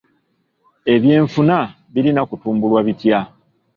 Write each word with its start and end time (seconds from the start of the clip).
Ebyenfuna 0.93 1.57
birina 1.93 2.21
kutumbulwa 2.29 2.79
bitya? 2.87 3.19